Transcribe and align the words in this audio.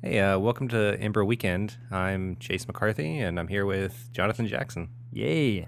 Hey, 0.00 0.20
uh, 0.20 0.38
welcome 0.38 0.68
to 0.68 0.96
Ember 1.00 1.24
Weekend. 1.24 1.76
I'm 1.90 2.36
Chase 2.36 2.68
McCarthy, 2.68 3.18
and 3.18 3.36
I'm 3.38 3.48
here 3.48 3.66
with 3.66 4.10
Jonathan 4.12 4.46
Jackson. 4.46 4.90
Yay. 5.12 5.66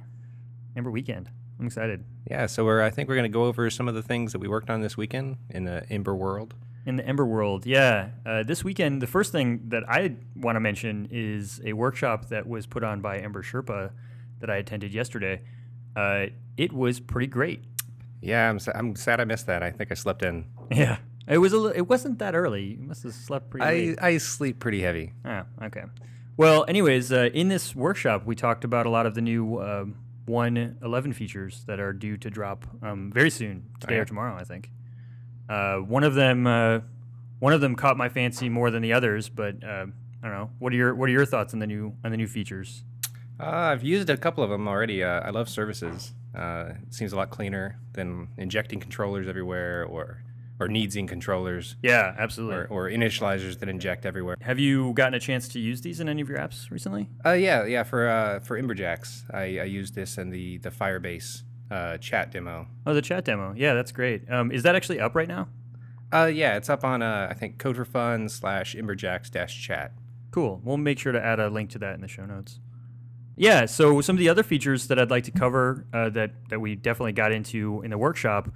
Ember 0.76 0.92
Weekend. 0.92 1.28
I'm 1.58 1.66
excited. 1.66 2.04
Yeah, 2.30 2.46
so 2.46 2.64
we're 2.64 2.80
I 2.80 2.90
think 2.90 3.08
we're 3.08 3.16
going 3.16 3.30
to 3.30 3.36
go 3.36 3.46
over 3.46 3.68
some 3.70 3.88
of 3.88 3.94
the 3.96 4.02
things 4.02 4.30
that 4.30 4.38
we 4.38 4.46
worked 4.46 4.70
on 4.70 4.82
this 4.82 4.96
weekend 4.96 5.38
in 5.50 5.64
the 5.64 5.84
Ember 5.90 6.14
world. 6.14 6.54
In 6.86 6.94
the 6.94 7.04
Ember 7.04 7.26
world, 7.26 7.66
yeah. 7.66 8.10
Uh, 8.24 8.44
this 8.44 8.62
weekend, 8.62 9.02
the 9.02 9.08
first 9.08 9.32
thing 9.32 9.62
that 9.68 9.82
I 9.88 10.14
want 10.36 10.54
to 10.54 10.60
mention 10.60 11.08
is 11.10 11.60
a 11.64 11.72
workshop 11.72 12.28
that 12.28 12.46
was 12.46 12.66
put 12.66 12.84
on 12.84 13.00
by 13.00 13.18
Ember 13.18 13.42
Sherpa 13.42 13.90
that 14.38 14.48
I 14.48 14.58
attended 14.58 14.94
yesterday. 14.94 15.42
Uh, 15.96 16.26
it 16.56 16.72
was 16.72 17.00
pretty 17.00 17.26
great. 17.26 17.64
Yeah, 18.22 18.48
I'm 18.48 18.60
I'm 18.76 18.94
sad 18.94 19.20
I 19.20 19.24
missed 19.24 19.46
that. 19.46 19.64
I 19.64 19.72
think 19.72 19.90
I 19.90 19.94
slept 19.94 20.22
in. 20.22 20.46
Yeah. 20.70 20.98
It 21.30 21.38
was 21.38 21.52
a 21.52 21.58
li- 21.58 21.72
it 21.76 21.88
wasn't 21.88 22.18
that 22.18 22.34
early. 22.34 22.76
You 22.78 22.82
must 22.82 23.04
have 23.04 23.14
slept 23.14 23.50
pretty 23.50 23.64
I 23.64 23.72
late. 23.72 24.02
I 24.02 24.18
sleep 24.18 24.58
pretty 24.58 24.82
heavy. 24.82 25.12
Oh, 25.24 25.42
okay. 25.62 25.84
Well, 26.36 26.64
anyways, 26.66 27.12
uh, 27.12 27.30
in 27.32 27.48
this 27.48 27.74
workshop, 27.74 28.26
we 28.26 28.34
talked 28.34 28.64
about 28.64 28.86
a 28.86 28.90
lot 28.90 29.06
of 29.06 29.14
the 29.14 29.20
new 29.20 29.60
um 29.60 29.94
1.11 30.30 31.14
features 31.14 31.64
that 31.66 31.80
are 31.80 31.92
due 31.92 32.16
to 32.16 32.30
drop 32.30 32.64
um, 32.82 33.10
very 33.12 33.30
soon, 33.30 33.66
today 33.80 33.96
or 33.96 34.04
tomorrow, 34.04 34.36
I 34.36 34.44
think. 34.44 34.70
Uh, 35.48 35.78
one 35.78 36.04
of 36.04 36.14
them, 36.14 36.46
uh, 36.46 36.80
one 37.40 37.52
of 37.52 37.60
them 37.60 37.74
caught 37.74 37.96
my 37.96 38.08
fancy 38.08 38.48
more 38.48 38.70
than 38.70 38.82
the 38.82 38.92
others, 38.92 39.28
but 39.28 39.62
uh, 39.64 39.86
I 40.22 40.28
don't 40.28 40.32
know. 40.32 40.50
What 40.58 40.72
are 40.72 40.76
your 40.76 40.94
What 40.94 41.08
are 41.08 41.12
your 41.12 41.26
thoughts 41.26 41.52
on 41.52 41.58
the 41.58 41.66
new 41.66 41.94
on 42.04 42.10
the 42.12 42.16
new 42.16 42.28
features? 42.28 42.84
Uh, 43.40 43.46
I've 43.46 43.82
used 43.82 44.10
a 44.10 44.16
couple 44.16 44.44
of 44.44 44.50
them 44.50 44.68
already. 44.68 45.02
Uh, 45.02 45.20
I 45.20 45.30
love 45.30 45.48
services. 45.48 46.12
Uh, 46.34 46.74
it 46.86 46.94
seems 46.94 47.12
a 47.12 47.16
lot 47.16 47.30
cleaner 47.30 47.80
than 47.94 48.28
injecting 48.36 48.78
controllers 48.78 49.26
everywhere 49.26 49.84
or 49.84 50.22
or 50.60 50.68
needs 50.68 50.94
in 50.94 51.06
controllers 51.08 51.76
Yeah, 51.82 52.14
absolutely. 52.18 52.56
or, 52.56 52.66
or 52.66 52.90
initializers 52.90 53.58
that 53.60 53.68
inject 53.68 54.04
everywhere. 54.06 54.36
Have 54.42 54.58
you 54.58 54.92
gotten 54.92 55.14
a 55.14 55.20
chance 55.20 55.48
to 55.48 55.58
use 55.58 55.80
these 55.80 55.98
in 56.00 56.08
any 56.08 56.20
of 56.22 56.28
your 56.28 56.38
apps 56.38 56.70
recently? 56.70 57.08
Uh, 57.24 57.32
yeah, 57.32 57.64
yeah. 57.64 57.82
For 57.82 58.08
uh, 58.08 58.40
for 58.40 58.60
Emberjacks, 58.60 59.24
I, 59.34 59.60
I 59.60 59.64
used 59.64 59.94
this 59.94 60.18
in 60.18 60.30
the 60.30 60.58
the 60.58 60.70
Firebase 60.70 61.42
uh, 61.70 61.96
chat 61.98 62.30
demo. 62.30 62.66
Oh, 62.86 62.94
the 62.94 63.02
chat 63.02 63.24
demo. 63.24 63.54
Yeah, 63.56 63.74
that's 63.74 63.90
great. 63.92 64.30
Um, 64.30 64.52
is 64.52 64.62
that 64.64 64.74
actually 64.76 65.00
up 65.00 65.14
right 65.14 65.28
now? 65.28 65.48
Uh, 66.12 66.26
yeah, 66.26 66.56
it's 66.56 66.68
up 66.68 66.84
on 66.84 67.02
uh, 67.02 67.28
I 67.30 67.34
think 67.34 67.58
Code 67.58 67.76
for 67.76 67.84
Fun 67.84 68.28
slash 68.28 68.74
Emberjacks 68.74 69.30
dash 69.30 69.62
chat. 69.66 69.92
Cool. 70.30 70.60
We'll 70.62 70.76
make 70.76 70.98
sure 70.98 71.12
to 71.12 71.24
add 71.24 71.40
a 71.40 71.48
link 71.48 71.70
to 71.70 71.78
that 71.78 71.94
in 71.94 72.00
the 72.02 72.08
show 72.08 72.26
notes. 72.26 72.60
Yeah. 73.36 73.66
So 73.66 74.00
some 74.00 74.16
of 74.16 74.18
the 74.20 74.28
other 74.28 74.42
features 74.42 74.88
that 74.88 74.98
I'd 74.98 75.10
like 75.10 75.24
to 75.24 75.30
cover 75.30 75.86
uh, 75.94 76.10
that 76.10 76.32
that 76.50 76.60
we 76.60 76.74
definitely 76.76 77.12
got 77.12 77.32
into 77.32 77.80
in 77.82 77.90
the 77.90 77.98
workshop 77.98 78.48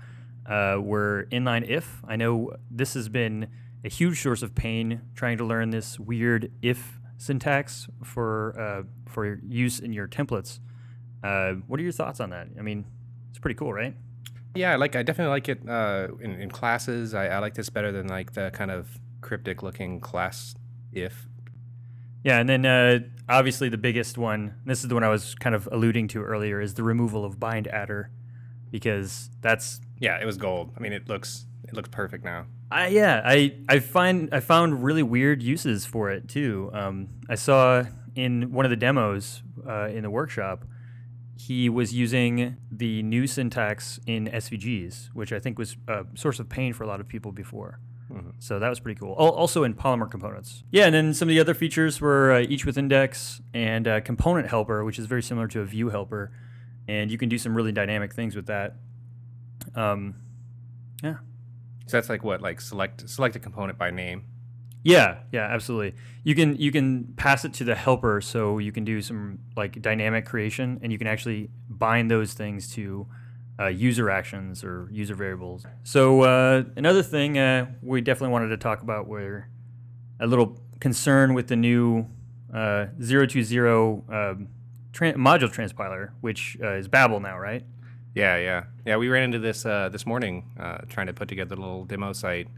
uh, 0.47 0.79
were 0.81 1.27
inline 1.31 1.69
if. 1.69 2.03
I 2.07 2.17
know 2.17 2.53
this 2.71 2.95
has 2.95 3.09
been 3.09 3.49
a 3.85 3.89
huge 3.89 4.21
source 4.23 4.43
of 4.43 4.55
pain 4.55 5.03
trying 5.15 5.39
to 5.39 5.45
learn 5.45 5.71
this 5.71 5.99
weird 5.99 6.51
if 6.63 6.99
syntax 7.17 7.89
for 8.03 8.59
uh, 8.59 8.83
for 9.11 9.39
use 9.47 9.81
in 9.81 9.93
your 9.93 10.09
templates. 10.09 10.61
Uh, 11.23 11.55
what 11.67 11.81
are 11.81 11.83
your 11.83 11.93
thoughts 11.93 12.21
on 12.21 12.31
that? 12.31 12.49
I 12.59 12.63
mean, 12.63 12.85
it's 13.31 13.39
pretty 13.39 13.55
cool, 13.55 13.73
right? 13.73 13.95
Yeah, 14.55 14.73
I 14.73 14.77
like 14.77 14.97
I 14.97 15.03
definitely 15.03 15.31
like 15.31 15.49
it 15.49 15.69
uh, 15.69 16.09
in, 16.21 16.33
in 16.41 16.51
classes. 16.51 17.15
I, 17.15 17.27
I 17.27 17.39
like 17.39 17.55
this 17.55 17.71
better 17.71 17.93
than 17.93 18.09
like 18.09 18.33
the 18.35 18.51
kind 18.53 18.71
of 18.71 18.99
cryptic 19.21 19.63
looking 19.63 20.01
class 20.01 20.55
if. 20.93 21.27
Yeah, 22.23 22.39
and 22.39 22.49
then 22.49 22.65
uh, 22.65 23.01
obviously 23.29 23.69
the 23.69 23.77
biggest 23.77 24.17
one, 24.17 24.55
this 24.65 24.83
is 24.83 24.89
the 24.89 24.95
one 24.95 25.05
I 25.05 25.11
was 25.11 25.35
kind 25.35 25.55
of 25.55 25.69
alluding 25.71 26.09
to 26.09 26.23
earlier, 26.23 26.59
is 26.59 26.73
the 26.73 26.83
removal 26.83 27.23
of 27.23 27.39
bind-attr, 27.39 28.07
because 28.71 29.29
that's 29.43 29.81
Yeah, 30.05 30.21
it 30.21 30.27
was 30.27 30.37
gold. 30.37 30.73
I 30.77 30.81
mean, 30.81 30.93
it 30.93 31.09
looks 31.09 31.47
it 31.67 31.73
looks 31.73 31.89
perfect 31.89 32.25
now. 32.25 32.47
I 32.71 32.89
yeah 32.89 33.23
I 33.25 33.57
I 33.69 33.79
find 33.79 34.29
I 34.33 34.41
found 34.41 34.85
really 34.85 35.03
weird 35.03 35.43
uses 35.43 35.87
for 35.87 36.11
it 36.11 36.29
too. 36.29 36.71
Um, 36.75 37.09
I 37.31 37.37
saw 37.37 37.85
in 38.15 38.53
one 38.53 38.67
of 38.67 38.71
the 38.71 38.77
demos 38.77 39.43
uh, 39.67 39.89
in 39.89 40.03
the 40.03 40.11
workshop, 40.11 40.67
he 41.39 41.71
was 41.71 41.95
using 41.95 42.57
the 42.71 43.03
new 43.03 43.27
syntax 43.27 43.99
in 44.07 44.27
SVGs, 44.27 45.09
which 45.15 45.33
I 45.33 45.41
think 45.41 45.59
was 45.59 45.77
a 45.89 46.05
source 46.15 46.39
of 46.39 46.49
pain 46.49 46.75
for 46.75 46.85
a 46.85 46.87
lot 46.87 47.01
of 47.01 47.09
people 47.09 47.33
before. 47.33 47.81
So 48.39 48.61
that 48.61 48.69
was 48.69 48.79
pretty 48.79 49.01
cool. 49.01 49.13
Also 49.13 49.65
in 49.65 49.75
Polymer 49.75 50.09
components. 50.09 50.63
Yeah, 50.71 50.85
and 50.87 50.95
then 50.95 51.15
some 51.15 51.29
of 51.29 51.31
the 51.31 51.41
other 51.41 51.55
features 51.55 52.01
were 52.01 52.33
uh, 52.33 52.41
each 52.41 52.65
with 52.65 52.79
index 52.79 53.41
and 53.53 53.89
uh, 53.89 54.01
component 54.03 54.49
helper, 54.49 54.85
which 54.85 54.99
is 54.99 55.07
very 55.07 55.23
similar 55.23 55.49
to 55.49 55.61
a 55.63 55.65
view 55.65 55.89
helper, 55.89 56.31
and 56.87 57.11
you 57.11 57.19
can 57.19 57.29
do 57.29 57.39
some 57.39 57.57
really 57.57 57.73
dynamic 57.73 58.13
things 58.13 58.37
with 58.37 58.47
that. 58.47 58.77
Um, 59.75 60.17
yeah, 61.03 61.17
So 61.87 61.97
that's 61.97 62.09
like 62.09 62.25
what 62.25 62.41
like 62.41 62.61
select 62.61 63.09
select 63.09 63.37
a 63.37 63.39
component 63.39 63.79
by 63.79 63.91
name. 63.91 64.25
Yeah, 64.83 65.21
yeah, 65.33 65.47
absolutely. 65.51 65.95
You 66.25 66.35
can 66.35 66.57
you 66.57 66.71
can 66.71 67.15
pass 67.17 67.45
it 67.45 67.55
to 67.55 67.65
the 67.65 67.75
helper, 67.75 68.21
so 68.21 68.59
you 68.59 68.71
can 68.71 68.85
do 68.85 69.01
some 69.01 69.39
like 69.57 69.81
dynamic 69.81 70.27
creation, 70.27 70.79
and 70.83 70.93
you 70.93 70.99
can 70.99 71.07
actually 71.07 71.51
bind 71.69 72.11
those 72.11 72.35
things 72.35 72.71
to 72.75 73.07
uh, 73.59 73.69
user 73.69 74.11
actions 74.11 74.63
or 74.63 74.89
user 74.91 75.15
variables. 75.15 75.65
So 75.85 76.23
uh, 76.23 76.65
another 76.77 77.03
thing 77.03 77.39
uh, 77.39 77.67
we 77.83 78.01
definitely 78.01 78.33
wanted 78.33 78.49
to 78.49 78.57
talk 78.57 78.83
about 78.83 79.07
were 79.07 79.49
a 80.21 80.27
little 80.27 80.59
concern 80.81 81.35
with 81.35 81.49
the 81.49 81.57
new 81.57 82.07
uh, 82.53 82.87
020 82.99 83.41
um, 83.61 84.49
tran 84.93 85.17
module 85.17 85.53
transpiler, 85.53 86.11
which 86.21 86.59
uh, 86.63 86.75
is 86.75 86.89
Babel 86.89 87.21
now, 87.21 87.39
right? 87.39 87.65
Yeah, 88.15 88.37
yeah, 88.37 88.65
yeah. 88.87 88.97
We 88.97 89.09
ran 89.09 89.25
into 89.25 89.41
this 89.41 89.67
uh, 89.67 89.89
this 89.89 90.07
morning 90.07 90.51
uh, 90.59 90.79
trying 90.89 91.09
to 91.09 91.13
put 91.13 91.29
together 91.29 91.57
a 91.57 91.59
little 91.59 91.85
demo 91.85 92.13
site, 92.13 92.49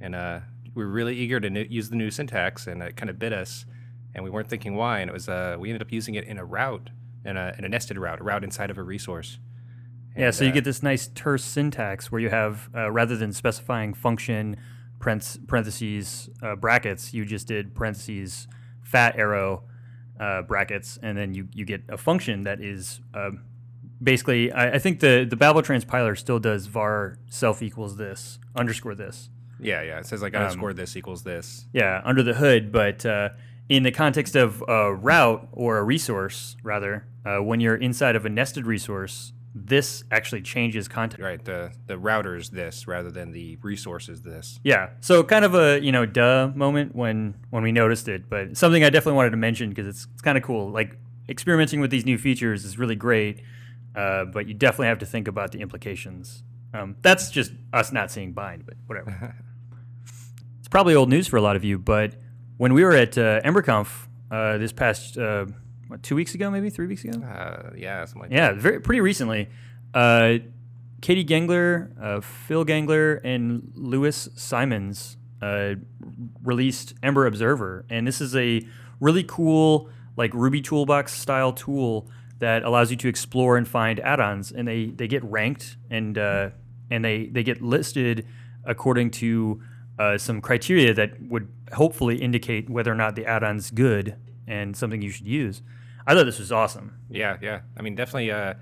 and 0.00 0.14
uh, 0.14 0.40
we 0.74 0.84
were 0.84 0.90
really 0.90 1.16
eager 1.16 1.40
to 1.40 1.46
n- 1.46 1.66
use 1.70 1.88
the 1.88 1.96
new 1.96 2.10
syntax, 2.10 2.66
and 2.66 2.82
it 2.82 2.96
kind 2.96 3.08
of 3.08 3.18
bit 3.18 3.32
us, 3.32 3.64
and 4.14 4.22
we 4.22 4.30
weren't 4.30 4.48
thinking 4.48 4.74
why. 4.76 5.00
And 5.00 5.08
it 5.08 5.12
was 5.12 5.28
uh, 5.28 5.56
we 5.58 5.70
ended 5.70 5.80
up 5.80 5.90
using 5.90 6.16
it 6.16 6.24
in 6.24 6.36
a 6.36 6.44
route, 6.44 6.90
in 7.24 7.36
a, 7.38 7.54
in 7.58 7.64
a 7.64 7.68
nested 7.68 7.96
route, 7.96 8.20
a 8.20 8.24
route 8.24 8.44
inside 8.44 8.70
of 8.70 8.76
a 8.76 8.82
resource. 8.82 9.38
Yeah, 10.16 10.26
And, 10.26 10.34
so 10.34 10.44
you 10.44 10.50
uh, 10.50 10.54
get 10.54 10.64
this 10.64 10.82
nice 10.82 11.06
terse 11.06 11.44
syntax 11.44 12.12
where 12.12 12.20
you 12.20 12.28
have, 12.28 12.68
uh, 12.74 12.90
rather 12.90 13.16
than 13.16 13.32
specifying 13.32 13.94
function, 13.94 14.56
parenth- 14.98 15.38
parentheses, 15.46 16.28
uh, 16.42 16.56
brackets, 16.56 17.14
you 17.14 17.24
just 17.24 17.46
did 17.46 17.74
parentheses, 17.74 18.48
fat 18.82 19.16
arrow, 19.16 19.64
uh, 20.18 20.42
brackets, 20.42 20.98
and 21.02 21.16
then 21.16 21.32
you, 21.32 21.48
you 21.54 21.64
get 21.64 21.82
a 21.88 21.96
function 21.96 22.42
that 22.42 22.60
is 22.60 23.00
uh, 23.14 23.30
basically, 24.02 24.52
I, 24.52 24.74
I 24.74 24.78
think 24.78 25.00
the, 25.00 25.26
the 25.28 25.36
Babel 25.36 25.62
transpiler 25.62 26.16
still 26.16 26.38
does 26.38 26.66
var 26.66 27.18
self 27.28 27.62
equals 27.62 27.96
this, 27.96 28.38
underscore 28.56 28.94
this. 28.94 29.28
Yeah, 29.60 29.82
yeah. 29.82 29.98
It 29.98 30.06
says 30.06 30.22
like 30.22 30.34
Um, 30.34 30.42
underscore 30.42 30.72
this 30.72 30.96
equals 30.96 31.22
this. 31.22 31.66
Yeah, 31.72 32.00
under 32.04 32.22
the 32.22 32.34
hood, 32.34 32.72
but 32.72 33.04
uh, 33.04 33.30
in 33.68 33.82
the 33.82 33.92
context 33.92 34.36
of 34.36 34.64
a 34.66 34.94
route 34.94 35.48
or 35.52 35.78
a 35.78 35.84
resource, 35.84 36.56
rather, 36.62 37.06
uh, 37.24 37.38
when 37.38 37.60
you're 37.60 37.76
inside 37.76 38.16
of 38.16 38.24
a 38.24 38.30
nested 38.30 38.66
resource, 38.66 39.32
this 39.54 40.04
actually 40.10 40.42
changes 40.42 40.88
context. 40.88 41.22
Right. 41.22 41.44
The 41.44 41.72
the 41.86 41.98
router 41.98 42.36
is 42.36 42.50
this 42.50 42.86
rather 42.86 43.10
than 43.10 43.32
the 43.32 43.58
resource 43.62 44.08
is 44.08 44.22
this. 44.22 44.60
Yeah. 44.62 44.90
So 45.00 45.24
kind 45.24 45.44
of 45.44 45.54
a 45.54 45.80
you 45.80 45.92
know 45.92 46.06
duh 46.06 46.52
moment 46.54 46.94
when 46.94 47.34
when 47.50 47.62
we 47.62 47.72
noticed 47.72 48.08
it, 48.08 48.30
but 48.30 48.56
something 48.56 48.84
I 48.84 48.90
definitely 48.90 49.16
wanted 49.16 49.30
to 49.30 49.36
mention 49.36 49.68
because 49.68 49.86
it's, 49.86 50.06
it's 50.12 50.22
kind 50.22 50.38
of 50.38 50.44
cool. 50.44 50.70
Like 50.70 50.96
experimenting 51.28 51.80
with 51.80 51.90
these 51.90 52.06
new 52.06 52.16
features 52.16 52.64
is 52.64 52.78
really 52.78 52.94
great, 52.94 53.42
uh, 53.94 54.24
but 54.26 54.46
you 54.46 54.54
definitely 54.54 54.86
have 54.88 54.98
to 54.98 55.06
think 55.06 55.28
about 55.28 55.52
the 55.52 55.60
implications. 55.60 56.42
Um, 56.72 56.96
that's 57.02 57.30
just 57.30 57.52
us 57.72 57.92
not 57.92 58.10
seeing 58.10 58.32
bind, 58.32 58.64
but 58.64 58.74
whatever. 58.86 59.34
it's 60.58 60.68
probably 60.68 60.94
old 60.94 61.08
news 61.08 61.26
for 61.26 61.36
a 61.36 61.42
lot 61.42 61.56
of 61.56 61.64
you, 61.64 61.78
but 61.78 62.14
when 62.56 62.74
we 62.74 62.84
were 62.84 62.92
at 62.92 63.16
uh, 63.18 63.40
EmberConf 63.40 64.06
uh, 64.30 64.58
this 64.58 64.72
past 64.72 65.18
uh, 65.18 65.46
what, 65.88 66.02
two 66.02 66.14
weeks 66.14 66.34
ago, 66.34 66.50
maybe 66.50 66.70
three 66.70 66.86
weeks 66.86 67.04
ago, 67.04 67.20
Uh, 67.24 67.70
yeah, 67.76 68.04
something 68.04 68.22
like 68.22 68.30
yeah, 68.30 68.52
very 68.52 68.80
pretty 68.80 69.00
recently. 69.00 69.48
Uh, 69.92 70.38
Katie 71.00 71.24
Gengler, 71.24 71.90
uh, 72.00 72.20
Phil 72.20 72.64
Gengler, 72.64 73.20
and 73.24 73.72
Lewis 73.74 74.28
Simons 74.36 75.16
uh, 75.42 75.74
released 76.44 76.94
Ember 77.02 77.26
Observer, 77.26 77.86
and 77.90 78.06
this 78.06 78.20
is 78.20 78.36
a 78.36 78.64
really 79.00 79.24
cool, 79.24 79.88
like 80.16 80.32
Ruby 80.34 80.60
Toolbox 80.60 81.14
style 81.14 81.52
tool 81.52 82.08
that 82.40 82.64
allows 82.64 82.90
you 82.90 82.96
to 82.98 83.08
explore 83.08 83.56
and 83.56 83.66
find 83.66 84.00
add-ons, 84.00 84.50
and 84.50 84.66
they 84.66 84.86
they 84.86 85.06
get 85.06 85.22
ranked 85.24 85.76
and 85.90 86.18
uh, 86.18 86.50
and 86.90 87.04
they 87.04 87.26
they 87.26 87.42
get 87.42 87.62
listed 87.62 88.26
according 88.64 89.10
to 89.10 89.62
uh, 89.98 90.18
some 90.18 90.40
criteria 90.40 90.92
that 90.94 91.22
would 91.22 91.48
hopefully 91.72 92.16
indicate 92.16 92.68
whether 92.68 92.90
or 92.90 92.94
not 92.96 93.14
the 93.14 93.24
add-on's 93.24 93.70
good 93.70 94.16
and 94.46 94.76
something 94.76 95.00
you 95.00 95.10
should 95.10 95.26
use. 95.26 95.62
I 96.06 96.14
thought 96.14 96.24
this 96.24 96.38
was 96.38 96.50
awesome. 96.50 96.96
Yeah, 97.08 97.36
yeah. 97.40 97.60
I 97.76 97.82
mean, 97.82 97.94
definitely. 97.94 98.30
Uh, 98.30 98.54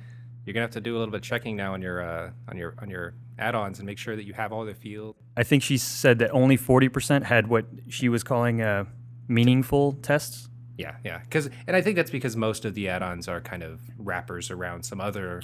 you're 0.45 0.55
gonna 0.55 0.65
have 0.65 0.71
to 0.73 0.81
do 0.81 0.97
a 0.97 0.99
little 0.99 1.13
bit 1.13 1.19
of 1.19 1.23
checking 1.23 1.57
now 1.57 1.75
on 1.75 1.83
your 1.83 2.03
uh, 2.03 2.31
on 2.49 2.57
your 2.57 2.75
on 2.79 2.89
your 2.89 3.15
add-ons 3.39 3.79
and 3.79 3.87
make 3.87 3.99
sure 3.99 4.17
that 4.17 4.25
you 4.25 4.33
have 4.33 4.51
all 4.51 4.65
the 4.65 4.75
fields. 4.75 5.19
I 5.37 5.43
think 5.43 5.63
she 5.63 5.77
said 5.77 6.19
that 6.21 6.31
only 6.33 6.57
40% 6.57 7.25
had 7.25 7.47
what 7.47 7.67
she 7.89 8.09
was 8.09 8.25
calling 8.25 8.63
uh, 8.63 8.85
meaningful 9.29 9.93
tests. 10.03 10.48
Yeah, 10.79 10.95
yeah. 11.05 11.19
Because 11.19 11.51
and 11.67 11.77
I 11.77 11.83
think 11.83 11.97
that's 11.97 12.11
because 12.11 12.37
most 12.37 12.65
of 12.65 12.73
the 12.75 12.89
add-ons 12.89 13.29
are 13.29 13.41
kind 13.43 13.63
of 13.63 13.81
wrappers 13.99 14.51
around 14.51 14.85
some 14.85 15.01
other 15.01 15.43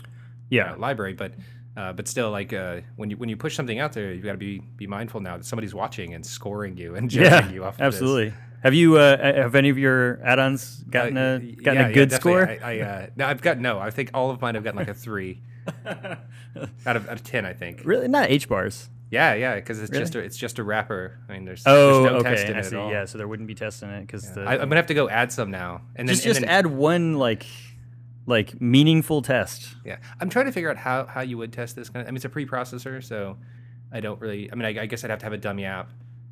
Yeah. 0.48 0.74
library, 0.78 1.12
but 1.12 1.34
uh, 1.76 1.92
but 1.92 2.06
still, 2.08 2.30
like 2.30 2.52
uh, 2.52 2.80
when 2.96 3.10
you 3.10 3.16
when 3.16 3.28
you 3.28 3.36
push 3.36 3.54
something 3.56 3.80
out 3.80 3.92
there, 3.92 4.12
you've 4.14 4.24
got 4.24 4.32
to 4.32 4.38
be 4.38 4.60
be 4.76 4.86
mindful 4.86 5.20
now 5.20 5.36
that 5.36 5.44
somebody's 5.44 5.74
watching 5.74 6.14
and 6.14 6.24
scoring 6.24 6.76
you 6.76 6.94
and 6.94 7.10
judging 7.10 7.48
Yeah, 7.48 7.52
you 7.52 7.64
off. 7.64 7.74
Of 7.74 7.80
absolutely. 7.80 8.28
This. 8.30 8.38
Have 8.62 8.72
you? 8.74 8.96
Uh, 8.96 9.18
have 9.42 9.54
any 9.56 9.68
of 9.70 9.76
your 9.76 10.20
add-ons 10.24 10.84
gotten 10.88 11.18
Uh, 11.18 11.40
a 11.42 11.44
y- 11.44 11.54
gotten 11.64 11.80
yeah, 11.82 11.88
a 11.88 11.92
good 11.92 12.08
definitely. 12.10 12.56
score? 12.56 12.66
I, 12.66 12.78
I 12.78 12.80
uh, 12.80 13.06
no, 13.16 13.26
I've 13.26 13.42
got 13.42 13.58
no. 13.58 13.78
I 13.80 13.90
think 13.90 14.10
all 14.14 14.30
of 14.30 14.40
mine 14.40 14.54
have 14.54 14.62
gotten 14.64 14.78
like 14.78 14.88
a 14.88 14.94
three 15.06 15.42
out 15.84 16.96
of 16.96 17.08
out 17.08 17.14
of 17.16 17.24
ten. 17.24 17.44
I 17.44 17.52
think. 17.52 17.82
really, 17.84 18.06
not 18.08 18.30
H 18.30 18.48
bars. 18.48 18.88
Yeah, 19.10 19.34
yeah, 19.34 19.54
because 19.56 19.80
it's 19.80 19.90
Really? 19.92 20.02
just 20.02 20.14
a, 20.16 20.18
it's 20.20 20.36
just 20.36 20.58
a 20.58 20.64
wrapper. 20.64 21.18
I 21.28 21.34
mean, 21.34 21.44
there's 21.44 21.62
Oh, 21.66 22.02
there's 22.02 22.12
no 22.12 22.18
okay. 22.18 22.46
in 22.50 22.56
I 22.56 22.58
it 22.60 22.64
see. 22.64 22.74
at 22.76 22.80
all. 22.82 22.90
Yeah, 22.90 23.04
so 23.04 23.18
there 23.18 23.28
wouldn't 23.28 23.46
be 23.46 23.54
tests 23.54 23.82
in 23.82 23.90
it 23.90 24.00
because 24.00 24.32
the 24.34 24.42
I, 24.42 24.54
I'm 24.54 24.60
gonna 24.60 24.76
have 24.76 24.86
to 24.88 24.94
go 24.94 25.08
add 25.08 25.30
some 25.32 25.50
now, 25.50 25.82
and 25.94 26.08
then 26.08 26.14
just 26.14 26.26
and 26.26 26.30
just 26.34 26.40
then- 26.40 26.50
add 26.50 26.66
one 26.66 27.14
like 27.14 27.46
like 28.26 28.60
meaningful 28.60 29.22
test. 29.22 29.76
Yeah, 29.84 29.98
I'm 30.20 30.30
trying 30.30 30.46
to 30.46 30.52
figure 30.52 30.70
out 30.70 30.78
how, 30.78 31.04
how 31.04 31.20
you 31.20 31.36
would 31.38 31.52
test 31.52 31.76
this 31.76 31.90
kind 31.90 32.00
of. 32.02 32.08
I 32.08 32.10
mean, 32.10 32.16
it's 32.16 32.24
a 32.24 32.28
preprocessor, 32.30 33.04
so 33.04 33.36
I 33.92 34.00
don't 34.00 34.20
really. 34.20 34.50
I 34.50 34.54
mean, 34.54 34.64
I, 34.64 34.82
I 34.82 34.86
guess 34.86 35.04
I'd 35.04 35.10
have 35.10 35.18
to 35.20 35.26
have 35.26 35.34
a 35.34 35.38
dummy 35.38 35.66
app, 35.66 35.90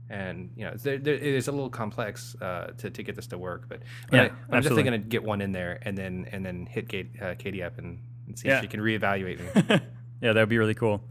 and 0.09 0.51
you 0.57 0.65
know, 0.65 0.75
there, 0.75 0.97
there, 0.99 1.15
it 1.15 1.23
is 1.23 1.49
a 1.49 1.53
little 1.53 1.69
complex 1.71 2.35
uh, 2.41 2.69
to, 2.79 2.89
to 2.91 3.03
get 3.03 3.15
this 3.15 3.27
to 3.29 3.39
work. 3.39 3.69
But, 3.69 3.83
but 4.11 4.17
Yeah, 4.17 4.23
I, 4.23 4.25
I'm 4.25 4.31
absolutely. 4.31 4.61
definitely 4.63 4.85
gonna 4.85 4.99
get 5.11 5.23
one 5.23 5.41
in 5.43 5.53
there, 5.53 5.79
and 5.83 5.97
then 5.97 6.27
and 6.33 6.45
then 6.45 6.65
hit 6.67 6.89
Kate, 6.89 7.11
uh, 7.21 7.35
Katie 7.39 7.63
up 7.63 7.77
and, 7.79 8.01
and 8.27 8.39
see 8.39 8.49
Yeah. 8.49 8.57
if 8.57 8.63
she 8.63 8.69
can 8.69 8.81
reevaluate 8.81 9.39
me. 9.39 9.81
yeah, 10.23 10.33
that 10.33 10.41
would 10.41 10.49
be 10.49 10.59
really 10.59 10.75
cool. 10.75 11.05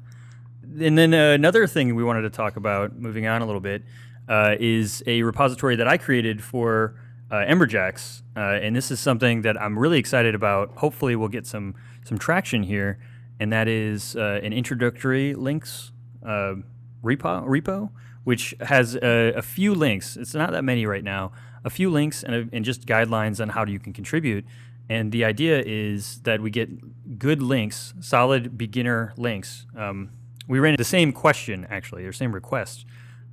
And 0.79 0.97
then 0.97 1.13
uh, 1.13 1.31
another 1.31 1.67
thing 1.67 1.95
we 1.95 2.03
wanted 2.03 2.21
to 2.21 2.29
talk 2.29 2.55
about, 2.55 2.97
moving 2.97 3.27
on 3.27 3.41
a 3.41 3.45
little 3.45 3.61
bit, 3.61 3.83
uh, 4.29 4.55
is 4.59 5.03
a 5.07 5.23
repository 5.23 5.75
that 5.75 5.87
I 5.87 5.97
created 5.97 6.43
for 6.43 6.95
uh, 7.29 7.35
Emberjacks, 7.37 8.21
uh, 8.35 8.59
and 8.61 8.75
this 8.75 8.91
is 8.91 8.99
something 8.99 9.41
that 9.41 9.59
I'm 9.59 9.77
really 9.77 9.99
excited 9.99 10.35
about. 10.35 10.77
Hopefully, 10.77 11.15
we'll 11.15 11.29
get 11.29 11.47
some 11.47 11.75
some 12.03 12.17
traction 12.17 12.63
here, 12.63 12.99
and 13.39 13.51
that 13.51 13.67
is 13.67 14.15
uh, 14.15 14.39
an 14.43 14.53
introductory 14.53 15.33
links 15.33 15.91
uh, 16.25 16.55
repo, 17.03 17.45
repo, 17.45 17.89
which 18.23 18.53
has 18.61 18.95
a, 18.95 19.33
a 19.35 19.41
few 19.41 19.73
links. 19.73 20.17
It's 20.17 20.33
not 20.33 20.51
that 20.51 20.63
many 20.63 20.85
right 20.85 21.03
now. 21.03 21.31
A 21.63 21.69
few 21.69 21.89
links 21.89 22.23
and, 22.23 22.35
a, 22.35 22.49
and 22.51 22.65
just 22.65 22.85
guidelines 22.85 23.39
on 23.39 23.49
how 23.49 23.65
you 23.65 23.79
can 23.79 23.93
contribute. 23.93 24.45
And 24.89 25.11
the 25.11 25.23
idea 25.23 25.63
is 25.65 26.21
that 26.23 26.41
we 26.41 26.49
get 26.49 27.19
good 27.19 27.41
links, 27.41 27.93
solid 27.99 28.57
beginner 28.57 29.13
links. 29.15 29.65
Um, 29.77 30.09
we 30.51 30.59
ran 30.59 30.75
the 30.75 30.83
same 30.83 31.13
question 31.13 31.65
actually, 31.69 32.03
or 32.03 32.11
same 32.11 32.33
request 32.33 32.85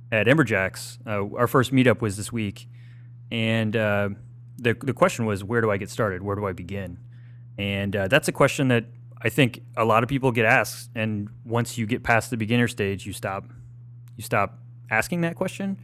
at 0.09 0.25
Emberjacks. 0.25 0.97
Uh, 1.05 1.35
our 1.37 1.47
first 1.47 1.73
meetup 1.73 1.99
was 1.99 2.15
this 2.15 2.31
week, 2.31 2.69
and 3.29 3.75
uh, 3.75 4.09
the 4.57 4.73
the 4.73 4.93
question 4.93 5.25
was, 5.25 5.43
where 5.43 5.59
do 5.59 5.69
I 5.69 5.75
get 5.75 5.89
started? 5.89 6.23
Where 6.23 6.37
do 6.37 6.47
I 6.47 6.53
begin? 6.53 6.97
And 7.57 7.93
uh, 7.93 8.07
that's 8.07 8.29
a 8.29 8.31
question 8.31 8.69
that 8.69 8.85
I 9.21 9.27
think 9.27 9.61
a 9.75 9.83
lot 9.83 10.01
of 10.01 10.07
people 10.07 10.31
get 10.31 10.45
asked. 10.45 10.91
And 10.95 11.27
once 11.43 11.77
you 11.77 11.85
get 11.85 12.03
past 12.03 12.29
the 12.29 12.37
beginner 12.37 12.69
stage, 12.69 13.05
you 13.05 13.11
stop 13.11 13.43
you 14.15 14.23
stop 14.23 14.57
asking 14.89 15.19
that 15.21 15.35
question. 15.35 15.77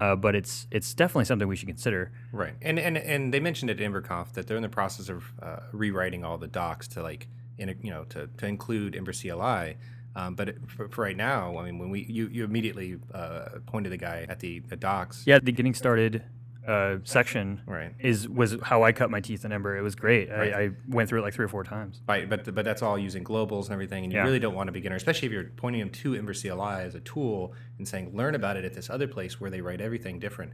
Uh, 0.00 0.14
but 0.14 0.36
it's 0.36 0.68
it's 0.70 0.94
definitely 0.94 1.24
something 1.24 1.48
we 1.48 1.56
should 1.56 1.66
consider. 1.66 2.12
right, 2.30 2.54
and 2.62 2.78
and 2.78 2.96
and 2.96 3.34
they 3.34 3.40
mentioned 3.40 3.68
at 3.68 3.78
EmberConf 3.78 4.32
that 4.34 4.46
they're 4.46 4.56
in 4.56 4.62
the 4.62 4.68
process 4.68 5.08
of 5.08 5.24
uh, 5.42 5.58
rewriting 5.72 6.22
all 6.22 6.38
the 6.38 6.46
docs 6.46 6.86
to 6.86 7.02
like, 7.02 7.26
in 7.58 7.76
you 7.82 7.90
know, 7.90 8.04
to 8.04 8.28
to 8.28 8.46
include 8.46 8.94
Ember 8.94 9.12
CLI. 9.12 9.76
Um, 10.16 10.34
but 10.34 10.56
for, 10.70 10.88
for 10.88 11.02
right 11.02 11.16
now, 11.16 11.58
I 11.58 11.64
mean, 11.64 11.78
when 11.78 11.90
we 11.90 12.04
you, 12.08 12.28
you 12.28 12.44
immediately 12.44 12.96
uh, 13.14 13.60
pointed 13.66 13.92
the 13.92 13.96
guy 13.98 14.26
at 14.28 14.40
the, 14.40 14.60
the 14.60 14.76
docs. 14.76 15.22
Yeah, 15.26 15.38
the 15.40 15.52
getting 15.52 15.74
started 15.74 16.24
uh, 16.66 16.96
section 17.04 17.62
Right. 17.66 17.94
is 17.98 18.28
was 18.28 18.56
how 18.62 18.82
I 18.82 18.92
cut 18.92 19.10
my 19.10 19.20
teeth 19.20 19.44
in 19.44 19.52
Ember. 19.52 19.76
It 19.78 19.82
was 19.82 19.94
great. 19.94 20.28
Right. 20.28 20.52
I, 20.52 20.60
I 20.64 20.70
went 20.88 21.08
through 21.08 21.20
it 21.20 21.22
like 21.22 21.34
three 21.34 21.44
or 21.44 21.48
four 21.48 21.64
times. 21.64 22.02
Right, 22.08 22.28
but 22.28 22.52
but 22.54 22.64
that's 22.64 22.82
all 22.82 22.98
using 22.98 23.22
globals 23.24 23.64
and 23.64 23.72
everything, 23.72 24.04
and 24.04 24.12
you 24.12 24.18
Yeah. 24.18 24.24
really 24.24 24.38
don't 24.38 24.54
want 24.54 24.68
a 24.68 24.72
beginner, 24.72 24.96
especially 24.96 25.26
if 25.26 25.32
you're 25.32 25.44
pointing 25.56 25.80
them 25.80 25.90
to 25.90 26.14
Ember 26.14 26.34
CLI 26.34 26.82
as 26.82 26.94
a 26.94 27.00
tool 27.00 27.54
and 27.78 27.86
saying 27.88 28.14
learn 28.14 28.34
about 28.34 28.56
it 28.56 28.64
at 28.64 28.74
this 28.74 28.90
other 28.90 29.06
place 29.08 29.40
where 29.40 29.50
they 29.50 29.60
write 29.60 29.80
everything 29.80 30.18
different. 30.18 30.52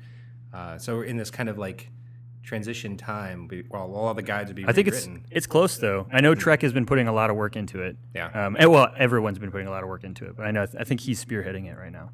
Uh, 0.53 0.79
so 0.79 0.97
we're 0.97 1.05
in 1.05 1.17
this 1.17 1.31
kind 1.31 1.49
of 1.49 1.59
like 1.59 1.91
transition 2.45 2.97
time, 2.97 3.49
while 3.69 3.95
all 3.95 4.13
the 4.15 4.23
guides 4.23 4.49
would 4.49 4.57
be 4.57 4.65
I 4.67 4.73
think 4.73 4.89
it's 4.89 5.09
it's 5.31 5.47
close 5.47 5.79
though. 5.79 6.07
I 6.13 6.21
know 6.21 6.35
Trek 6.35 6.63
has 6.63 6.73
been 6.73 6.87
putting 6.87 7.09
a 7.09 7.13
lot 7.13 7.31
of 7.31 7.37
work 7.37 7.57
into 7.57 7.83
it. 7.83 7.97
Yeah. 8.15 8.27
Um, 8.27 8.57
and, 8.59 8.71
well, 8.71 8.93
everyone's 8.97 9.39
been 9.39 9.51
putting 9.51 9.67
a 9.67 9.71
lot 9.71 9.83
of 9.83 9.89
work 9.89 10.05
into 10.05 10.27
it, 10.27 10.37
but 10.37 10.47
I 10.47 10.51
know 10.51 10.67
I 10.79 10.85
think 10.85 11.01
he's 11.01 11.25
spearheading 11.25 11.67
it 11.67 11.77
right 11.77 11.93
now. 11.93 12.11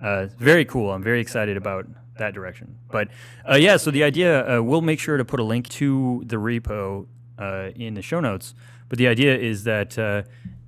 Uh, 0.00 0.26
very 0.38 0.64
cool. 0.64 0.92
I'm 0.92 1.02
very 1.02 1.20
excited 1.20 1.56
about 1.56 1.86
that 2.18 2.34
direction. 2.34 2.78
But 2.90 3.08
uh, 3.48 3.56
yeah, 3.56 3.76
so 3.76 3.90
the 3.90 4.04
idea 4.04 4.58
uh, 4.58 4.62
we'll 4.62 4.80
make 4.80 5.00
sure 5.00 5.16
to 5.16 5.24
put 5.24 5.40
a 5.40 5.44
link 5.44 5.68
to 5.70 6.22
the 6.26 6.36
repo 6.36 7.06
uh, 7.38 7.70
in 7.74 7.94
the 7.94 8.02
show 8.02 8.20
notes. 8.20 8.54
But 8.88 8.98
the 8.98 9.08
idea 9.08 9.36
is 9.36 9.64
that 9.64 9.98
uh, 9.98 10.22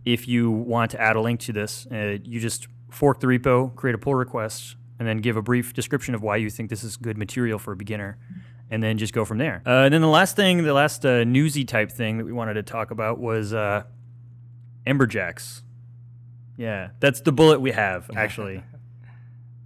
if 0.04 0.26
you 0.26 0.50
want 0.50 0.90
to 0.92 1.00
add 1.00 1.16
a 1.16 1.20
link 1.20 1.40
to 1.40 1.52
this, 1.52 1.86
uh, 1.92 2.18
you 2.24 2.40
just 2.40 2.68
fork 2.90 3.20
the 3.20 3.26
repo, 3.26 3.74
create 3.76 3.94
a 3.94 3.98
pull 3.98 4.14
request, 4.14 4.76
and 4.98 5.08
then 5.08 5.18
give 5.18 5.36
a 5.36 5.42
brief 5.42 5.72
description 5.72 6.14
of 6.14 6.22
why 6.22 6.36
you 6.36 6.50
think 6.50 6.68
this 6.68 6.84
is 6.84 6.96
good 6.96 7.16
material 7.16 7.58
for 7.58 7.72
a 7.72 7.76
beginner, 7.76 8.18
and 8.70 8.82
then 8.82 8.98
just 8.98 9.12
go 9.12 9.24
from 9.24 9.38
there. 9.38 9.62
Uh, 9.66 9.84
and 9.84 9.94
then 9.94 10.00
the 10.00 10.08
last 10.08 10.36
thing, 10.36 10.62
the 10.62 10.72
last 10.72 11.04
uh, 11.04 11.24
newsy 11.24 11.64
type 11.64 11.90
thing 11.90 12.18
that 12.18 12.24
we 12.24 12.32
wanted 12.32 12.54
to 12.54 12.62
talk 12.62 12.90
about 12.90 13.18
was 13.18 13.52
uh, 13.52 13.82
Emberjacks. 14.86 15.62
Yeah, 16.56 16.90
that's 17.00 17.20
the 17.20 17.32
bullet 17.32 17.60
we 17.60 17.72
have 17.72 18.10
actually. 18.16 18.62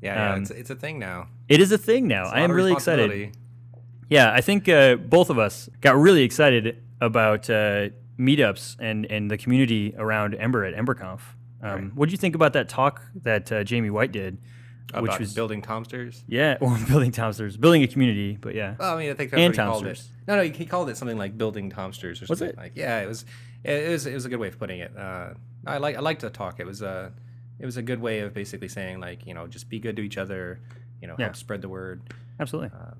yeah, 0.01 0.15
yeah 0.15 0.33
um, 0.35 0.43
it's, 0.43 0.51
it's 0.51 0.71
a 0.71 0.77
thing 0.77 0.99
now. 0.99 1.29
it 1.49 1.61
is 1.61 1.73
a 1.73 1.79
thing 1.79 2.09
now. 2.09 2.25
A 2.25 2.29
I 2.29 2.41
am 2.41 2.53
really 2.53 2.73
excited. 2.73 3.37
Yeah, 4.09 4.33
I 4.33 4.41
think 4.41 4.69
uh, 4.69 4.97
both 4.97 5.31
of 5.31 5.39
us 5.39 5.69
got 5.81 5.97
really 5.97 6.23
excited 6.23 6.83
about 7.01 7.49
uh, 7.51 7.89
meetups 8.19 8.77
and, 8.79 9.06
and 9.06 9.31
the 9.31 9.39
community 9.39 9.95
around 9.97 10.35
Ember 10.35 10.65
at 10.65 10.75
EmberConf. 10.75 11.21
Um, 11.62 11.71
Right. 11.71 11.95
What 11.95 12.06
did 12.06 12.12
you 12.12 12.19
think 12.19 12.35
about 12.35 12.53
that 12.53 12.69
talk 12.69 13.03
that 13.23 13.51
uh, 13.51 13.65
Jamie 13.65 13.89
White 13.91 14.12
did? 14.12 14.39
Which 14.98 15.19
was 15.19 15.34
building 15.34 15.62
Tomsters. 15.62 16.22
yeah, 16.28 16.56
or 16.60 16.76
building 16.88 17.10
Tomsters, 17.12 17.56
building 17.56 17.82
a 17.82 17.86
community, 17.88 18.36
but 18.40 18.54
yeah, 18.54 18.75
Well, 18.78 18.94
I 18.94 18.98
mean, 19.00 19.10
I 19.10 19.14
think 19.14 19.31
that's 19.31 19.40
And 19.40 19.56
what 19.56 19.64
he 19.64 19.70
called 19.70 19.82
it. 19.86 19.88
Tomsters. 19.88 20.10
No, 20.28 20.36
no, 20.36 20.42
he 20.42 20.66
called 20.66 20.88
it 20.90 20.96
something 20.96 21.19
like 21.19 21.36
building 21.36 21.70
Tomsters 21.70 22.22
or 22.22 22.26
something 22.26 22.52
like. 22.56 22.72
Yeah, 22.75 23.00
it 23.00 23.08
was. 23.08 23.25
It 23.64 23.88
was. 23.90 24.06
It 24.06 24.14
was 24.14 24.25
a 24.25 24.28
good 24.28 24.38
way 24.40 24.48
of 24.48 24.58
putting 24.58 24.81
it. 24.81 24.96
Uh, 24.96 25.31
I 25.66 25.78
like. 25.78 25.96
I 25.96 26.00
liked 26.00 26.20
the 26.22 26.31
talk. 26.31 26.60
It 26.60 26.66
was 26.66 26.82
a. 26.82 27.12
It 27.58 27.64
was 27.66 27.76
a 27.76 27.82
good 27.82 28.00
way 28.00 28.20
of 28.20 28.34
basically 28.34 28.69
saying 28.69 29.00
like 29.00 29.26
you 29.26 29.32
know 29.34 29.46
just 29.46 29.69
be 29.69 29.78
good 29.78 29.96
to 29.96 30.02
each 30.02 30.19
other, 30.19 30.60
you 31.00 31.08
know 31.08 31.14
Yeah. 31.19 31.26
help 31.26 31.36
spread 31.36 31.62
the 31.62 31.69
word. 31.69 32.02
absolutely. 32.40 32.70
Um, 32.78 32.96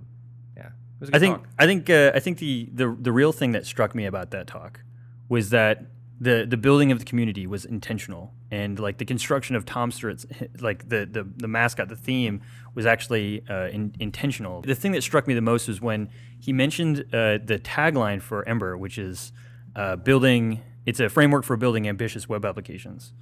yeah, 0.57 0.67
it 0.67 0.73
was 1.01 1.09
a 1.11 1.13
I 1.17 1.19
good 1.19 1.21
think 1.21 1.37
talk. 1.39 1.49
I 1.59 1.67
think 1.67 1.91
uh, 1.91 2.13
I 2.15 2.21
think 2.21 2.39
the, 2.39 2.69
the 2.73 2.97
the 3.01 3.13
real 3.13 3.33
thing 3.33 3.53
that 3.53 3.67
struck 3.67 3.95
me 3.95 4.07
about 4.07 4.31
that 4.31 4.47
talk 4.47 4.81
was 5.29 5.51
that 5.51 5.85
the 6.25 6.47
the 6.49 6.57
building 6.57 6.91
of 6.91 6.99
the 6.99 7.05
community 7.05 7.47
was 7.47 7.65
intentional 7.65 8.33
and 8.51 8.79
like 8.79 8.99
the 8.99 9.05
construction 9.05 9.57
of 9.57 9.65
Tomster, 9.65 10.11
it's 10.11 10.27
like 10.61 10.89
the 10.89 11.07
the, 11.11 11.29
the 11.37 11.49
mascot, 11.49 11.89
the 11.89 11.97
theme 11.97 12.41
was 12.75 12.87
actually 12.87 13.43
uh, 13.49 13.69
in, 13.69 13.95
intentional. 14.01 14.63
The 14.63 14.75
thing 14.75 14.93
that 14.93 15.03
struck 15.03 15.27
me 15.27 15.35
the 15.35 15.41
most 15.41 15.69
was 15.69 15.81
when 15.81 16.09
he 16.39 16.53
mentioned 16.53 17.01
uh, 17.13 17.39
the 17.45 17.61
tagline 17.63 18.21
for 18.23 18.47
Ember, 18.49 18.77
which 18.77 18.99
is 18.99 19.33
uh, 19.77 19.97
building. 19.97 20.61
It's 20.87 21.01
a 21.01 21.09
framework 21.09 21.45
for 21.45 21.57
building 21.57 21.89
ambitious 21.89 22.29
web 22.29 22.45
applications. 22.45 23.13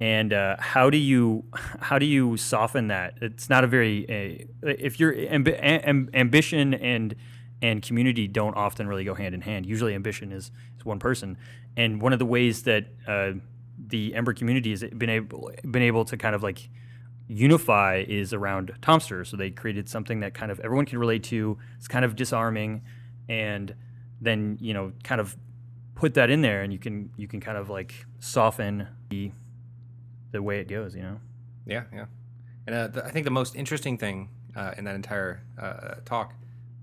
And 0.00 0.32
uh, 0.32 0.56
how 0.58 0.88
do 0.90 0.96
you 0.96 1.44
how 1.80 1.98
do 1.98 2.06
you 2.06 2.36
soften 2.36 2.88
that? 2.88 3.14
It's 3.20 3.48
not 3.48 3.62
a 3.64 3.66
very 3.66 4.46
uh, 4.62 4.68
if 4.78 4.98
your 4.98 5.12
ambi- 5.12 5.58
am- 5.62 6.10
ambition 6.12 6.74
and 6.74 7.14
and 7.60 7.82
community 7.82 8.28
don't 8.28 8.54
often 8.54 8.86
really 8.88 9.04
go 9.04 9.14
hand 9.14 9.34
in 9.34 9.42
hand. 9.42 9.66
Usually, 9.66 9.94
ambition 9.94 10.32
is, 10.32 10.50
is 10.78 10.84
one 10.84 10.98
person, 10.98 11.36
and 11.78 12.02
one 12.02 12.12
of 12.12 12.18
the 12.18 12.26
ways 12.26 12.64
that 12.64 12.86
uh, 13.06 13.32
the 13.78 14.14
Ember 14.14 14.34
community 14.34 14.70
has 14.70 14.82
been 14.82 15.08
able 15.08 15.50
been 15.70 15.82
able 15.82 16.04
to 16.04 16.16
kind 16.16 16.34
of 16.34 16.42
like 16.42 16.68
unify 17.28 18.04
is 18.06 18.32
around 18.34 18.74
Tomster. 18.82 19.24
So 19.24 19.36
they 19.36 19.50
created 19.50 19.88
something 19.88 20.20
that 20.20 20.34
kind 20.34 20.50
of 20.50 20.58
everyone 20.60 20.86
can 20.86 20.98
relate 20.98 21.22
to. 21.24 21.56
It's 21.78 21.86
kind 21.86 22.04
of 22.04 22.16
disarming, 22.16 22.82
and 23.28 23.74
then 24.20 24.58
you 24.60 24.74
know 24.74 24.92
kind 25.04 25.20
of 25.20 25.36
put 25.94 26.14
that 26.14 26.30
in 26.30 26.42
there, 26.42 26.62
and 26.62 26.72
you 26.72 26.80
can 26.80 27.10
you 27.16 27.28
can 27.28 27.40
kind 27.40 27.56
of 27.56 27.70
like 27.70 28.06
soften 28.18 28.88
the 29.08 29.30
the 30.32 30.42
way 30.42 30.58
it 30.58 30.66
goes. 30.66 30.96
You 30.96 31.02
know. 31.02 31.20
Yeah, 31.64 31.84
yeah. 31.94 32.06
And 32.66 32.74
uh, 32.74 32.88
the, 32.88 33.04
I 33.04 33.10
think 33.10 33.24
the 33.24 33.30
most 33.30 33.54
interesting 33.54 33.96
thing 33.96 34.30
uh, 34.56 34.72
in 34.76 34.84
that 34.84 34.96
entire 34.96 35.44
uh, 35.56 35.94
talk 36.04 36.34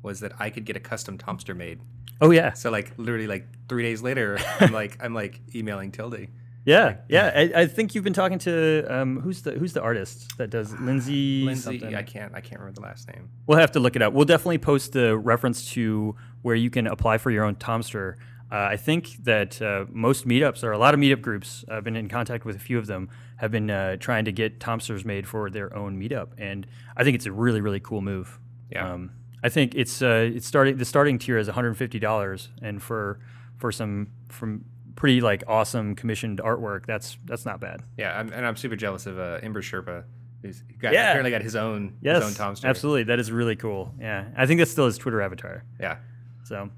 was 0.02 0.22
that 0.22 0.32
I 0.40 0.50
could 0.50 0.64
get 0.64 0.78
a 0.78 0.80
custom 0.80 1.18
Tomster 1.18 1.54
made. 1.54 1.82
Oh 2.22 2.32
yeah, 2.32 2.54
So 2.54 2.72
like 2.72 2.94
literally 2.98 3.28
like 3.28 3.48
three 3.68 3.84
days 3.84 4.02
later, 4.02 4.40
I'm 4.60 4.72
like 4.72 4.98
I'm 5.02 5.14
like 5.14 5.42
emailing 5.54 5.92
Tilde. 5.92 6.28
yeah, 6.66 6.98
yeah. 7.10 7.32
I, 7.36 7.62
I 7.62 7.66
think 7.68 7.94
you've 7.94 8.04
been 8.04 8.14
talking 8.14 8.40
to 8.40 8.86
um, 8.90 9.20
who's 9.20 9.42
the 9.42 9.52
who's 9.52 9.74
the 9.74 9.82
artist 9.82 10.38
that 10.38 10.50
does 10.50 10.74
Lindsay. 10.80 11.44
Lindsay, 11.44 11.62
something? 11.62 11.96
I 11.96 12.04
can't 12.04 12.34
I 12.34 12.42
can't 12.42 12.60
remember 12.60 12.80
the 12.80 12.86
last 12.88 13.08
name. 13.08 13.30
We'll 13.48 13.60
have 13.60 13.72
to 13.74 13.80
look 13.80 13.96
it 13.96 14.02
up. 14.02 14.14
We'll 14.14 14.26
definitely 14.26 14.60
post 14.60 14.94
the 14.94 15.18
reference 15.18 15.72
to 15.74 16.16
where 16.42 16.56
you 16.56 16.70
can 16.70 16.88
apply 16.88 17.18
for 17.18 17.32
your 17.32 17.44
own 17.44 17.56
Tomster. 17.56 18.18
Uh, 18.52 18.68
I 18.72 18.78
think 18.78 19.24
that 19.24 19.60
uh, 19.62 19.86
most 19.90 20.28
meetups, 20.28 20.64
or 20.64 20.72
a 20.72 20.78
lot 20.78 20.94
of 20.94 21.00
meetup 21.00 21.22
groups, 21.22 21.66
I've 21.68 21.84
been 21.84 21.96
in 21.96 22.08
contact 22.08 22.46
with 22.46 22.56
a 22.56 22.60
few 22.60 22.78
of 22.78 22.86
them, 22.86 23.10
have 23.38 23.52
been 23.52 23.72
uh, 23.72 23.98
trying 23.98 24.26
to 24.26 24.32
get 24.32 24.60
Tomsters 24.60 25.04
made 25.04 25.28
for 25.28 25.50
their 25.50 25.76
own 25.76 26.00
meetup, 26.00 26.30
and 26.38 26.68
I 26.96 27.04
think 27.04 27.16
it's 27.16 27.26
a 27.26 27.32
really, 27.32 27.60
really 27.60 27.80
cool 27.80 28.02
move. 28.02 28.40
Yeah. 28.72 28.94
Um, 28.94 29.12
I 29.46 29.50
think 29.50 29.76
it's 29.76 30.02
uh, 30.02 30.32
it's 30.36 30.48
starting. 30.48 30.78
The 30.78 30.86
starting 30.86 31.20
tier 31.20 31.38
is 31.38 31.48
one 31.48 31.56
hundred 31.56 31.78
fifty 31.78 32.00
dollars, 32.00 32.50
and 32.62 32.82
for 32.82 33.20
for 33.58 33.72
some 33.72 34.08
from 34.30 34.66
pretty 34.96 35.22
like 35.22 35.44
awesome 35.48 35.96
commissioned 35.96 36.40
artwork, 36.40 36.86
that's 36.86 37.18
that's 37.26 37.46
not 37.46 37.60
bad. 37.60 37.84
Yeah, 37.98 38.18
I'm, 38.20 38.32
and 38.34 38.46
I'm 38.46 38.56
super 38.56 38.76
jealous 38.76 39.06
of 39.06 39.20
uh, 39.20 39.40
Ember 39.44 39.62
Sherpa 39.62 40.04
He's 40.42 40.62
got, 40.80 40.94
Yeah. 40.94 41.10
apparently 41.10 41.32
got 41.32 41.42
his 41.42 41.56
own 41.56 41.96
Yes, 42.02 42.24
his 42.24 42.32
own 42.32 42.46
Tomster. 42.46 42.68
absolutely. 42.68 43.04
That 43.04 43.20
is 43.20 43.32
really 43.32 43.56
cool. 43.56 43.94
Yeah, 44.00 44.26
I 44.38 44.46
think 44.46 44.60
that's 44.60 44.72
still 44.72 44.86
his 44.86 44.98
Twitter 44.98 45.22
avatar. 45.22 45.64
Yeah. 45.80 45.98
So, 46.44 46.70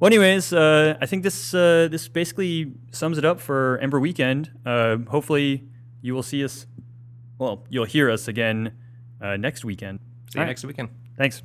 well, 0.00 0.06
anyways, 0.08 0.52
uh, 0.52 0.96
I 1.00 1.06
think 1.06 1.22
this 1.22 1.52
uh, 1.54 1.88
this 1.90 2.08
basically 2.08 2.72
sums 2.90 3.18
it 3.18 3.24
up 3.24 3.38
for 3.40 3.78
Ember 3.82 4.00
Weekend. 4.00 4.50
Uh, 4.64 4.96
hopefully, 5.08 5.64
you 6.00 6.14
will 6.14 6.22
see 6.22 6.42
us. 6.44 6.66
Well, 7.38 7.64
you'll 7.68 7.84
hear 7.96 8.10
us 8.10 8.28
again 8.28 8.72
uh, 9.20 9.36
next 9.36 9.64
weekend. 9.64 9.98
See 10.30 10.38
you 10.38 10.40
All 10.40 10.44
right. 10.44 10.50
next 10.50 10.64
weekend. 10.64 10.88
Thanks. 11.18 11.42